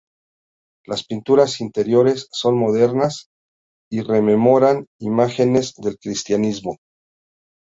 [0.87, 3.27] Las pinturas interiores son modernas
[3.91, 6.77] y rememoran imágenes del cristianismo.